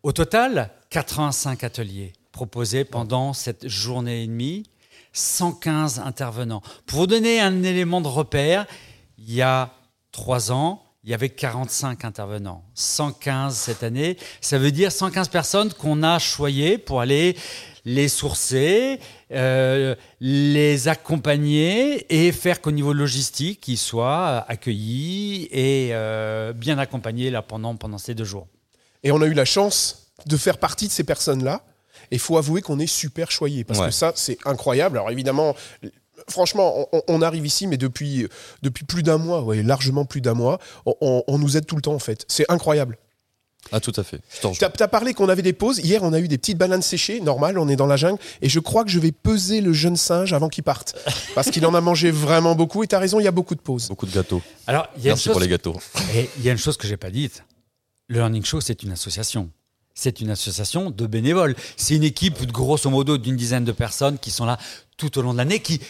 Au 0.05 0.12
total, 0.12 0.71
85 0.91 1.65
ateliers 1.65 2.12
proposés 2.31 2.85
pendant 2.85 3.33
cette 3.33 3.67
journée 3.67 4.23
et 4.23 4.27
demie, 4.27 4.65
115 5.12 6.01
intervenants. 6.01 6.62
Pour 6.87 7.01
vous 7.01 7.06
donner 7.06 7.41
un 7.41 7.62
élément 7.62 8.01
de 8.01 8.09
repère, 8.09 8.67
il 9.19 9.33
y 9.33 9.43
a 9.43 9.73
trois 10.12 10.53
ans, 10.53 10.85
il 11.05 11.11
y 11.11 11.15
avait 11.15 11.31
45 11.31 12.05
intervenants. 12.05 12.65
115 12.75 13.57
cette 13.57 13.83
année, 13.83 14.17
ça 14.41 14.59
veut 14.59 14.73
dire 14.73 14.93
115 14.93 15.29
personnes 15.29 15.73
qu'on 15.73 16.03
a 16.03 16.19
choyées 16.19 16.79
pour 16.79 17.00
aller 17.00 17.37
les 17.85 18.09
sourcer, 18.09 18.99
euh, 19.33 19.95
les 20.21 20.89
accompagner 20.89 22.07
et 22.15 22.33
faire 22.33 22.61
qu'au 22.61 22.71
niveau 22.71 22.93
logistique, 22.93 23.67
ils 23.69 23.76
soient 23.76 24.45
accueillis 24.49 25.49
et 25.50 25.91
euh, 25.93 26.53
bien 26.53 26.79
accompagnés 26.79 27.31
là, 27.31 27.43
pendant, 27.43 27.76
pendant 27.76 27.99
ces 27.99 28.14
deux 28.14 28.25
jours. 28.25 28.47
Et 29.03 29.12
on 29.12 29.21
a 29.21 29.26
eu 29.26 29.35
la 29.35 29.45
chance 29.45 30.12
de 30.26 30.37
faire 30.37 30.59
partie 30.59 30.87
de 30.87 30.93
ces 30.93 31.05
personnes-là. 31.05 31.62
Et 32.11 32.17
il 32.17 32.19
faut 32.21 32.37
avouer 32.38 32.61
qu'on 32.62 32.79
est 32.79 32.87
super 32.87 33.31
choyés 33.31 33.64
parce 33.64 33.79
Ouais. 33.81 33.87
que 33.87 33.93
ça, 33.93 34.12
c'est 34.14 34.38
incroyable. 34.45 34.99
Alors 34.99 35.11
évidemment, 35.11 35.55
franchement, 36.29 36.88
on, 36.93 37.03
on 37.09 37.23
arrive 37.23 37.47
ici, 37.47 37.67
mais 37.67 37.76
depuis, 37.76 38.26
depuis 38.62 38.85
plus 38.85 39.03
d'un 39.03 39.19
mois, 39.19 39.43
ouais, 39.43 39.62
largement 39.62 40.05
plus 40.05 40.21
d'un 40.21 40.35
mois, 40.35 40.59
on, 40.87 40.95
on- 41.00 41.25
on 41.26 41.38
nous 41.38 41.57
aide 41.57 41.67
tout 41.67 41.76
le 41.76 41.83
temps 41.83 41.95
en 41.95 41.99
fait. 41.99 42.25
C'est 42.29 42.50
incroyable. 42.50 42.99
Ah 43.73 43.80
tout 43.80 43.92
à 43.97 44.04
fait. 44.04 44.21
Tu 44.40 44.64
as, 44.64 44.88
parlé 44.88 45.14
qu'on 45.14 45.28
avait 45.28 45.42
des 45.42 45.52
pauses. 45.52 45.78
Hier, 45.78 46.02
on 46.02 46.12
a 46.12 46.21
eu 46.21 46.28
des 46.28 46.38
petites 46.38 46.59
bananes 46.59 46.83
séchées. 46.83 47.21
Normal, 47.21 47.59
on 47.59 47.68
est 47.68 47.76
dans 47.76 47.87
la 47.87 47.97
jungle. 47.97 48.21
Et 48.42 48.49
je 48.49 48.61
crois 48.61 48.85
que 48.85 48.90
je 48.90 48.99
vais 48.99 49.12
peser 49.12 49.61
le 49.61 49.73
jeune 49.73 49.97
singe 49.97 50.33
avant 50.33 50.49
qu'il 50.49 50.64
parte. 50.64 50.94
Parce 51.35 51.50
qu'il 51.50 51.64
en 51.66 51.75
a 51.75 51.80
mangé 51.80 52.11
vraiment 52.11 52.54
beaucoup. 52.54 52.85
Et 52.85 52.87
tu 52.87 52.94
as 52.94 52.99
raison, 52.99 53.21
il 53.21 53.25
y 53.25 53.28
a 53.28 53.33
beaucoup 53.33 53.54
de 53.54 53.61
pauses. 53.61 53.88
Beaucoup 53.88 54.06
de 54.06 54.12
gâteaux. 54.12 54.42
Alors, 54.66 54.88
il 54.97 55.02
y 55.02 55.06
a 55.06 55.11
une 55.11 55.12
Merci 55.12 55.25
chose, 55.25 55.33
pour 55.33 55.40
les 55.40 55.49
gâteaux. 55.49 55.76
et 56.14 56.28
il 56.38 56.44
y 56.44 56.49
a 56.49 56.52
une 56.52 56.59
chose 56.59 56.76
que 56.76 56.87
j'ai 56.87 56.97
pas 56.97 57.11
dite. 57.11 57.42
Le 58.09 58.16
Learning 58.16 58.44
Show, 58.44 58.61
c'est 58.61 58.83
une 58.83 58.92
association. 58.92 59.50
C'est 59.94 60.21
une 60.21 60.30
association 60.30 60.90
de 60.90 61.06
bénévoles. 61.06 61.54
C'est 61.76 61.94
une 61.97 62.04
équipe, 62.04 62.44
de 62.44 62.52
grosso 62.52 62.90
modo, 62.90 63.16
d'une 63.16 63.37
dizaine 63.37 63.64
de 63.64 63.73
personnes 63.73 64.18
qui 64.18 64.30
sont 64.30 64.44
là 64.44 64.59
tout 64.97 65.18
au 65.18 65.23
long 65.23 65.33
de 65.33 65.38
l'année, 65.38 65.61
qui, 65.61 65.80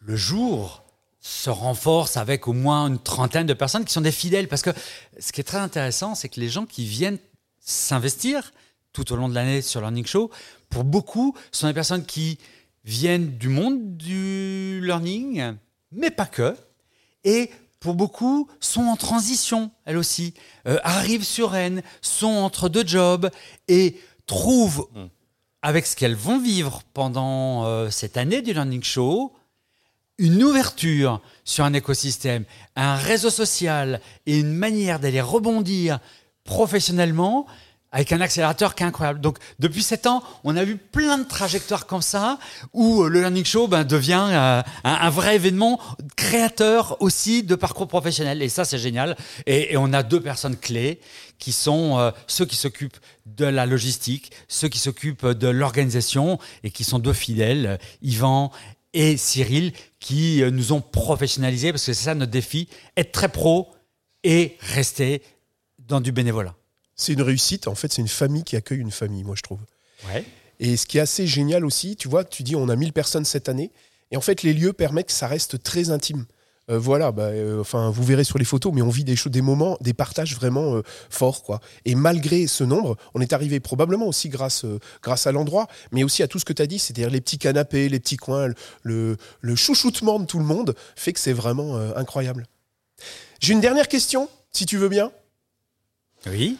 le 0.00 0.16
jour, 0.16 0.82
se 1.28 1.50
renforce 1.50 2.16
avec 2.16 2.48
au 2.48 2.54
moins 2.54 2.86
une 2.86 2.98
trentaine 2.98 3.46
de 3.46 3.52
personnes 3.52 3.84
qui 3.84 3.92
sont 3.92 4.00
des 4.00 4.12
fidèles. 4.12 4.48
Parce 4.48 4.62
que 4.62 4.70
ce 5.18 5.30
qui 5.30 5.42
est 5.42 5.44
très 5.44 5.58
intéressant, 5.58 6.14
c'est 6.14 6.30
que 6.30 6.40
les 6.40 6.48
gens 6.48 6.64
qui 6.64 6.86
viennent 6.86 7.18
s'investir 7.60 8.52
tout 8.94 9.12
au 9.12 9.16
long 9.16 9.28
de 9.28 9.34
l'année 9.34 9.60
sur 9.60 9.82
Learning 9.82 10.06
Show, 10.06 10.30
pour 10.70 10.84
beaucoup, 10.84 11.36
sont 11.52 11.66
des 11.66 11.74
personnes 11.74 12.06
qui 12.06 12.38
viennent 12.84 13.36
du 13.36 13.48
monde 13.48 13.98
du 13.98 14.80
learning, 14.82 15.56
mais 15.92 16.10
pas 16.10 16.24
que. 16.24 16.56
Et 17.24 17.50
pour 17.78 17.94
beaucoup, 17.94 18.48
sont 18.58 18.84
en 18.84 18.96
transition, 18.96 19.70
elles 19.84 19.98
aussi, 19.98 20.32
euh, 20.66 20.78
arrivent 20.82 21.24
sur 21.24 21.50
Rennes, 21.50 21.82
sont 22.00 22.26
entre 22.26 22.70
deux 22.70 22.86
jobs 22.86 23.30
et 23.68 24.00
trouvent, 24.26 24.88
avec 25.60 25.86
ce 25.86 25.94
qu'elles 25.94 26.16
vont 26.16 26.40
vivre 26.40 26.82
pendant 26.94 27.66
euh, 27.66 27.90
cette 27.90 28.16
année 28.16 28.40
du 28.40 28.54
Learning 28.54 28.82
Show, 28.82 29.34
une 30.18 30.42
ouverture 30.42 31.20
sur 31.44 31.64
un 31.64 31.72
écosystème, 31.72 32.44
un 32.76 32.96
réseau 32.96 33.30
social 33.30 34.00
et 34.26 34.38
une 34.38 34.52
manière 34.52 34.98
d'aller 35.00 35.20
rebondir 35.20 35.98
professionnellement 36.44 37.46
avec 37.90 38.12
un 38.12 38.20
accélérateur 38.20 38.74
qui 38.74 38.82
est 38.82 38.86
incroyable. 38.86 39.20
Donc, 39.20 39.38
depuis 39.58 39.82
7 39.82 40.06
ans, 40.06 40.22
on 40.44 40.56
a 40.56 40.64
vu 40.64 40.76
plein 40.76 41.18
de 41.18 41.24
trajectoires 41.24 41.86
comme 41.86 42.02
ça, 42.02 42.38
où 42.74 43.02
euh, 43.02 43.08
le 43.08 43.20
Learning 43.20 43.44
Show 43.44 43.66
ben, 43.66 43.84
devient 43.84 44.26
euh, 44.30 44.62
un, 44.84 45.10
vrai 45.10 45.36
événement 45.36 45.80
créateur 46.16 47.00
aussi 47.00 47.42
de 47.42 47.54
parcours 47.54 47.88
professionnel. 47.88 48.42
Et 48.42 48.50
ça, 48.50 48.64
c'est 48.64 48.78
génial. 48.78 49.16
Et, 49.46 49.76
on 49.78 49.92
a 49.92 50.02
deux 50.02 50.20
personnes 50.20 50.56
clés 50.56 51.00
qui 51.38 51.52
sont 51.52 51.98
euh, 51.98 52.10
ceux 52.26 52.44
qui 52.44 52.56
s'occupent 52.56 52.98
de 53.24 53.46
la 53.46 53.64
logistique, 53.64 54.32
ceux 54.48 54.68
qui 54.68 54.78
s'occupent 54.78 55.26
de 55.26 55.48
l'organisation 55.48 56.38
et 56.64 56.70
qui 56.70 56.84
sont 56.84 56.98
deux 56.98 57.12
fidèles, 57.12 57.78
Yvan 58.02 58.50
et 58.94 59.16
Cyril, 59.16 59.72
qui 60.00 60.42
euh, 60.42 60.50
nous 60.50 60.72
ont 60.72 60.80
professionnalisés, 60.80 61.72
parce 61.72 61.84
que 61.84 61.92
c'est 61.92 62.04
ça 62.04 62.14
notre 62.14 62.32
défi, 62.32 62.68
être 62.96 63.12
très 63.12 63.28
pro 63.28 63.74
et 64.24 64.56
rester 64.60 65.22
dans 65.78 66.00
du 66.00 66.12
bénévolat. 66.12 66.54
C'est 66.94 67.12
une 67.12 67.22
réussite. 67.22 67.68
En 67.68 67.74
fait, 67.74 67.92
c'est 67.92 68.02
une 68.02 68.08
famille 68.08 68.44
qui 68.44 68.56
accueille 68.56 68.80
une 68.80 68.90
famille, 68.90 69.24
moi, 69.24 69.34
je 69.36 69.42
trouve. 69.42 69.60
Ouais. 70.08 70.24
Et 70.60 70.76
ce 70.76 70.86
qui 70.86 70.98
est 70.98 71.00
assez 71.00 71.26
génial 71.26 71.64
aussi, 71.64 71.96
tu 71.96 72.08
vois, 72.08 72.24
tu 72.24 72.42
dis 72.42 72.56
on 72.56 72.68
a 72.68 72.76
1000 72.76 72.92
personnes 72.92 73.24
cette 73.24 73.48
année. 73.48 73.70
Et 74.10 74.16
en 74.16 74.20
fait, 74.20 74.42
les 74.42 74.52
lieux 74.52 74.72
permettent 74.72 75.08
que 75.08 75.12
ça 75.12 75.28
reste 75.28 75.62
très 75.62 75.90
intime. 75.90 76.26
Euh, 76.70 76.78
voilà, 76.78 77.12
bah, 77.12 77.24
euh, 77.24 77.60
enfin, 77.60 77.90
vous 77.90 78.04
verrez 78.04 78.24
sur 78.24 78.38
les 78.38 78.44
photos, 78.44 78.72
mais 78.74 78.82
on 78.82 78.90
vit 78.90 79.04
des, 79.04 79.42
moments, 79.42 79.78
des 79.80 79.94
partages 79.94 80.34
vraiment 80.34 80.76
euh, 80.76 80.82
forts, 81.08 81.42
quoi. 81.42 81.60
Et 81.84 81.94
malgré 81.94 82.46
ce 82.46 82.64
nombre, 82.64 82.96
on 83.14 83.20
est 83.20 83.32
arrivé 83.32 83.60
probablement 83.60 84.06
aussi 84.06 84.28
grâce, 84.28 84.66
grâce 85.02 85.26
à 85.26 85.32
l'endroit, 85.32 85.66
mais 85.92 86.04
aussi 86.04 86.22
à 86.22 86.28
tout 86.28 86.38
ce 86.38 86.44
que 86.44 86.52
tu 86.52 86.62
as 86.62 86.66
dit, 86.66 86.78
c'est-à-dire 86.78 87.10
les 87.10 87.20
petits 87.20 87.38
canapés, 87.38 87.88
les 87.88 88.00
petits 88.00 88.16
coins, 88.16 88.48
le, 88.82 89.16
le 89.40 89.56
chouchoutement 89.56 90.18
de 90.18 90.26
tout 90.26 90.38
le 90.38 90.44
monde 90.44 90.74
fait 90.96 91.12
que 91.12 91.20
c'est 91.20 91.32
vraiment 91.32 91.76
incroyable. 91.96 92.46
J'ai 93.40 93.52
une 93.52 93.60
dernière 93.60 93.88
question, 93.88 94.28
si 94.52 94.66
tu 94.66 94.76
veux 94.76 94.88
bien. 94.88 95.10
Oui. 96.26 96.58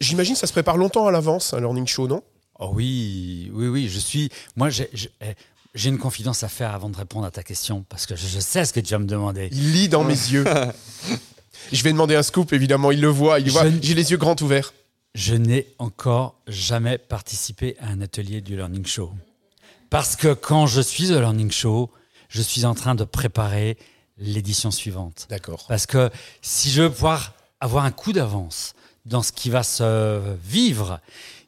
J'imagine 0.00 0.34
que 0.34 0.40
ça 0.40 0.46
se 0.46 0.52
prépare 0.52 0.76
longtemps 0.76 1.06
à 1.06 1.10
l'avance, 1.10 1.54
un 1.54 1.60
learning 1.60 1.86
show, 1.86 2.08
non? 2.08 2.22
Oh 2.58 2.70
oui, 2.72 3.50
oui, 3.52 3.68
oui, 3.68 3.88
je 3.88 3.98
suis. 3.98 4.30
Moi, 4.56 4.70
eh, 4.70 5.34
j'ai 5.76 5.90
une 5.90 5.98
confidence 5.98 6.42
à 6.42 6.48
faire 6.48 6.74
avant 6.74 6.90
de 6.90 6.96
répondre 6.96 7.26
à 7.26 7.30
ta 7.30 7.44
question, 7.44 7.84
parce 7.88 8.06
que 8.06 8.16
je, 8.16 8.26
je 8.26 8.40
sais 8.40 8.64
ce 8.64 8.72
que 8.72 8.80
tu 8.80 8.92
vas 8.92 8.98
me 8.98 9.06
demander. 9.06 9.48
Il 9.52 9.72
lit 9.72 9.88
dans 9.88 10.02
mes 10.02 10.14
yeux. 10.14 10.44
Je 11.72 11.82
vais 11.82 11.92
demander 11.92 12.14
un 12.14 12.22
scoop, 12.22 12.52
évidemment. 12.52 12.92
Il 12.92 13.00
le 13.00 13.08
voit. 13.08 13.40
Il 13.40 13.46
Je 13.46 13.52
voit. 13.52 13.64
J'ai 13.82 13.94
les 13.94 14.10
yeux 14.10 14.16
grands 14.16 14.36
ouverts. 14.40 14.72
Je 15.14 15.34
n'ai 15.34 15.66
encore 15.78 16.36
jamais 16.46 16.98
participé 16.98 17.76
à 17.80 17.88
un 17.88 18.00
atelier 18.00 18.40
du 18.40 18.56
Learning 18.56 18.86
Show. 18.86 19.10
Parce 19.90 20.14
que 20.16 20.34
quand 20.34 20.66
je 20.66 20.80
suis 20.80 21.12
au 21.12 21.18
Learning 21.18 21.50
Show, 21.50 21.90
je 22.28 22.42
suis 22.42 22.64
en 22.64 22.74
train 22.74 22.94
de 22.94 23.04
préparer 23.04 23.78
l'édition 24.18 24.70
suivante. 24.70 25.26
D'accord. 25.30 25.64
Parce 25.68 25.86
que 25.86 26.10
si 26.42 26.70
je 26.70 26.82
veux 26.82 26.90
pouvoir 26.90 27.32
avoir 27.60 27.84
un 27.84 27.92
coup 27.92 28.12
d'avance 28.12 28.74
dans 29.06 29.22
ce 29.22 29.32
qui 29.32 29.50
va 29.50 29.62
se 29.62 30.20
vivre, 30.44 31.00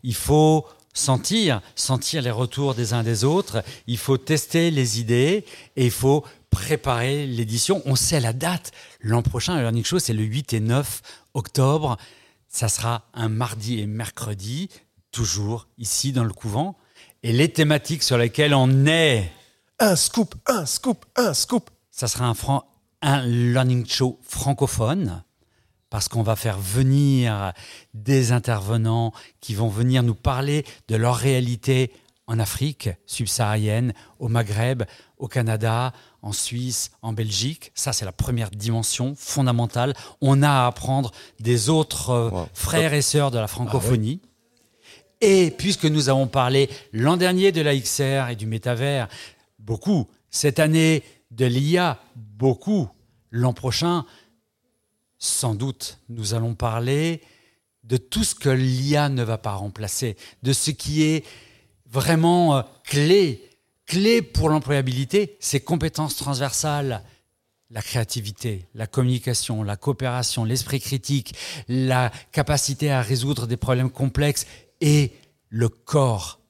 il 0.03 0.15
faut 0.15 0.67
sentir, 0.99 1.61
sentir 1.75 2.23
les 2.23 2.31
retours 2.31 2.75
des 2.75 2.93
uns 2.93 3.03
des 3.03 3.25
autres, 3.25 3.63
il 3.87 3.99
faut 3.99 4.19
tester 4.19 4.71
les 4.71 5.01
idées 5.01 5.45
et 5.77 5.87
il 5.87 5.91
faut 5.91 6.25
préparer 6.51 7.27
l'édition. 7.27 7.83
On 7.87 7.95
sait 7.95 8.21
la 8.21 8.33
date. 8.33 8.73
L'an 9.01 9.23
prochain, 9.23 9.55
le 9.57 9.63
Learning 9.63 9.85
Show, 9.85 9.99
c'est 9.99 10.13
le 10.13 10.25
8 10.25 10.55
et 10.55 10.61
9 10.61 11.03
octobre. 11.35 11.97
Ça 12.49 12.69
sera 12.69 13.09
un 13.15 13.29
mardi 13.29 13.79
et 13.79 13.87
mercredi, 13.87 14.69
toujours 15.13 15.69
ici 15.79 16.13
dans 16.13 16.25
le 16.25 16.33
couvent. 16.33 16.77
Et 17.23 17.33
les 17.33 17.53
thématiques 17.53 18.03
sur 18.03 18.19
lesquelles 18.19 18.55
on 18.55 18.87
est 18.87 19.31
Un 19.79 19.97
scoop, 19.97 20.35
un 20.47 20.67
scoop, 20.67 21.05
un 21.17 21.35
scoop. 21.35 21.71
ça 21.91 22.09
sera 22.09 22.27
un, 22.27 22.63
un 23.03 23.25
learning 23.27 23.87
show 23.87 24.19
francophone 24.23 25.23
parce 25.91 26.09
qu'on 26.09 26.23
va 26.23 26.37
faire 26.37 26.59
venir 26.59 27.53
des 27.95 28.33
intervenants 28.33 29.13
qui 29.41 29.55
vont 29.55 29.69
venir 29.69 30.03
nous 30.03 30.15
parler 30.15 30.65
de 30.89 30.97
leur 30.97 31.17
réalité 31.17 31.93
en 32.27 32.39
Afrique 32.39 32.91
subsaharienne, 33.07 33.95
au 34.19 34.29
Maghreb, 34.29 34.83
au 35.17 35.29
Canada, 35.29 35.95
en 36.21 36.33
Suisse, 36.33 36.91
en 37.01 37.15
Belgique. 37.15 37.73
Ça, 37.75 37.95
c'est 37.95 38.05
la 38.05 38.13
première 38.13 38.51
dimension 38.51 39.15
fondamentale. 39.17 39.95
On 40.21 40.43
a 40.43 40.51
à 40.51 40.67
apprendre 40.67 41.11
des 41.41 41.71
autres 41.71 42.11
euh, 42.11 42.29
Wow. 42.31 42.49
frères 42.53 42.93
et 42.93 43.01
sœurs 43.01 43.31
de 43.31 43.39
la 43.39 43.47
francophonie. 43.47 44.21
Et 45.23 45.51
puisque 45.51 45.87
nous 45.87 46.11
avons 46.11 46.27
parlé 46.27 46.69
l'an 46.93 47.17
dernier 47.17 47.51
de 47.51 47.63
la 47.63 47.75
XR 47.75 48.29
et 48.31 48.37
du 48.37 48.47
métavers, 48.47 49.09
beaucoup, 49.59 50.07
cette 50.31 50.59
année 50.59 51.03
de 51.31 51.47
l'IA, 51.47 51.99
beaucoup, 52.15 52.89
l'an 53.31 53.55
prochain, 53.55 54.05
sans 55.19 55.55
doute, 55.55 55.99
nous 56.09 56.35
allons 56.35 56.55
parler 56.55 57.23
de 57.85 57.97
tout 57.97 58.25
ce 58.25 58.35
que 58.35 58.49
l'IA 58.49 59.09
ne 59.09 59.23
va 59.23 59.39
pas 59.39 59.55
remplacer, 59.55 60.17
de 60.43 60.53
ce 60.53 60.71
qui 60.71 61.03
est 61.03 61.25
vraiment 61.87 62.57
euh, 62.57 62.63
clé, 62.85 63.43
clé 63.87 64.23
pour 64.23 64.51
l'employabilité, 64.51 65.37
ces 65.41 65.61
compétences 65.61 66.17
transversales, 66.17 67.03
la 67.71 67.83
créativité, 67.83 68.67
la 68.75 68.87
communication, 68.87 69.63
la 69.63 69.77
coopération, 69.77 70.45
l'esprit 70.45 70.81
critique, 70.81 71.35
la 71.69 72.11
capacité 72.33 72.91
à 72.91 73.03
résoudre 73.03 73.47
des 73.47 73.57
problèmes 73.57 73.91
complexes 73.91 74.47
et 74.81 75.13
le 75.49 75.69
corps. 75.69 76.41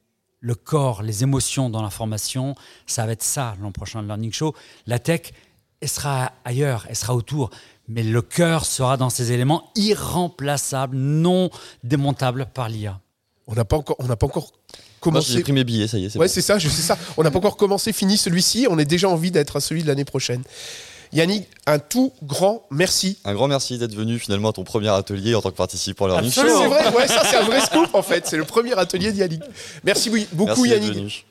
Le 0.41 0.55
corps, 0.55 1.03
les 1.03 1.23
émotions 1.23 1.69
dans 1.69 1.81
l'information, 1.81 2.55
ça 2.85 3.05
va 3.05 3.11
être 3.11 3.23
ça 3.23 3.57
l'an 3.61 3.73
prochain 3.73 4.01
le 4.01 4.07
Learning 4.07 4.31
Show. 4.31 4.55
La 4.85 4.97
tech, 4.97 5.33
elle 5.81 5.89
sera 5.89 6.31
ailleurs, 6.45 6.85
elle 6.87 6.95
sera 6.95 7.13
autour, 7.13 7.49
mais 7.89 8.03
le 8.03 8.21
cœur 8.21 8.65
sera 8.65 8.95
dans 8.97 9.09
ces 9.09 9.31
éléments 9.31 9.69
irremplaçables, 9.75 10.95
non 10.95 11.49
démontables 11.83 12.45
par 12.53 12.69
l'IA. 12.69 12.99
On 13.47 13.55
n'a 13.55 13.65
pas 13.65 13.77
encore, 13.77 13.95
on 13.99 14.05
n'a 14.05 14.15
pas 14.15 14.27
encore 14.27 14.51
Moi, 14.51 14.51
j'ai 14.71 14.99
commencé. 14.99 15.41
pris 15.41 15.53
mes 15.53 15.63
billets, 15.63 15.87
ça 15.87 15.97
y 15.97 16.05
est, 16.05 16.09
c'est 16.09 16.19
Ouais, 16.19 16.27
bon. 16.27 16.31
c'est 16.33 16.41
ça, 16.41 16.59
je 16.59 16.69
sais 16.69 16.81
ça. 16.83 16.97
On 17.17 17.23
n'a 17.23 17.31
pas 17.31 17.39
encore 17.39 17.57
commencé, 17.57 17.91
fini 17.93 18.17
celui-ci. 18.17 18.67
On 18.69 18.77
a 18.77 18.83
déjà 18.85 19.09
envie 19.09 19.31
d'être 19.31 19.55
à 19.55 19.59
celui 19.59 19.81
de 19.81 19.87
l'année 19.87 20.05
prochaine. 20.05 20.43
Yannick, 21.11 21.47
un 21.65 21.79
tout 21.79 22.13
grand 22.21 22.67
merci. 22.69 23.17
Un 23.25 23.33
grand 23.33 23.47
merci 23.47 23.79
d'être 23.79 23.95
venu 23.95 24.19
finalement 24.19 24.49
à 24.49 24.53
ton 24.53 24.63
premier 24.63 24.89
atelier 24.89 25.33
en 25.33 25.41
tant 25.41 25.49
que 25.49 25.55
participant 25.57 26.05
à. 26.05 26.19
Absolument. 26.19 26.59
C'est 26.61 26.67
vrai, 26.67 26.95
ouais, 26.95 27.07
ça 27.07 27.23
c'est 27.25 27.37
un 27.37 27.41
vrai 27.45 27.61
scoop 27.61 27.95
en 27.95 28.03
fait. 28.03 28.27
C'est 28.27 28.37
le 28.37 28.43
premier 28.43 28.73
atelier 28.77 29.11
d'Yannick. 29.11 29.41
Merci 29.83 30.11
oui, 30.11 30.27
beaucoup 30.33 30.65
Merci 30.65 30.69
d'être 30.69 30.83
Yannick. 30.83 30.95
venu. 30.95 31.25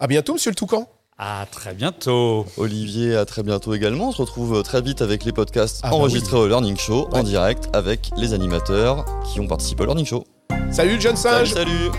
À 0.00 0.08
bientôt, 0.08 0.32
monsieur 0.32 0.50
le 0.50 0.56
Toucan. 0.56 0.88
À 1.24 1.46
très 1.46 1.72
bientôt. 1.72 2.46
Olivier, 2.56 3.14
à 3.14 3.24
très 3.24 3.44
bientôt 3.44 3.74
également. 3.74 4.08
On 4.08 4.12
se 4.12 4.20
retrouve 4.20 4.56
euh, 4.56 4.62
très 4.62 4.82
vite 4.82 5.02
avec 5.02 5.24
les 5.24 5.30
podcasts 5.30 5.78
Ah 5.84 5.90
bah 5.90 5.94
enregistrés 5.94 6.36
au 6.36 6.48
Learning 6.48 6.76
Show 6.76 7.08
en 7.12 7.22
direct 7.22 7.68
avec 7.72 8.10
les 8.16 8.32
animateurs 8.34 9.04
qui 9.32 9.38
ont 9.38 9.46
participé 9.46 9.84
au 9.84 9.86
Learning 9.86 10.04
Show. 10.04 10.24
Salut 10.72 11.00
jeune 11.00 11.14
Salut, 11.14 11.46
singe. 11.46 11.54
salut 11.54 11.90